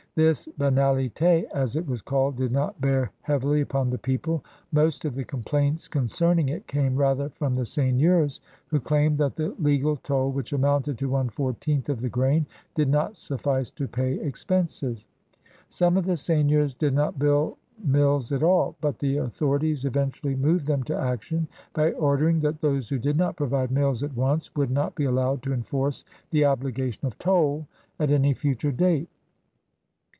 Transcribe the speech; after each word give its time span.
This 0.13 0.45
banalitS, 0.59 1.45
as 1.53 1.77
it 1.77 1.87
was 1.87 2.01
called, 2.01 2.35
did 2.35 2.51
not 2.51 2.81
bear 2.81 3.13
heavily 3.21 3.61
upon 3.61 3.89
the 3.89 3.97
people; 3.97 4.43
most 4.73 5.05
of 5.05 5.15
the 5.15 5.23
complaints 5.23 5.87
concerning 5.87 6.49
it 6.49 6.67
came 6.67 6.97
rather 6.97 7.29
from 7.29 7.55
the 7.55 7.63
seigneurs 7.63 8.41
who 8.67 8.81
claimed 8.81 9.17
that 9.19 9.37
the 9.37 9.51
l^al 9.51 10.03
toll, 10.03 10.29
which 10.33 10.51
amounted 10.51 10.97
to 10.97 11.07
one 11.07 11.29
fourteenth 11.29 11.87
of 11.87 12.01
the 12.01 12.09
grain, 12.09 12.45
did 12.75 12.89
not 12.89 13.15
suffice 13.15 13.69
to 13.71 13.87
pay 13.87 14.15
expenses. 14.19 15.07
Some 15.69 15.95
of 15.95 16.05
the 16.05 16.17
seigneurs 16.17 16.73
did 16.73 16.93
not 16.93 17.17
build 17.17 17.55
mills 17.81 18.33
at 18.33 18.43
all, 18.43 18.75
but 18.81 18.99
the 18.99 19.15
authori 19.15 19.61
ties 19.71 19.85
eventually 19.85 20.35
moved 20.35 20.67
them 20.67 20.83
to 20.83 20.99
action 20.99 21.47
by 21.73 21.93
ordering 21.93 22.41
that 22.41 22.59
those 22.59 22.89
who 22.89 22.99
did 22.99 23.15
not 23.15 23.37
provide 23.37 23.71
mills 23.71 24.03
at 24.03 24.17
once 24.17 24.53
would 24.57 24.71
not 24.71 24.93
be 24.93 25.05
allowed 25.05 25.41
to 25.43 25.53
enforce 25.53 26.03
the 26.31 26.43
obligation 26.43 27.07
of 27.07 27.17
toll 27.17 27.65
at 27.97 28.11
any 28.11 28.33
future 28.33 28.73
date. 28.73 29.07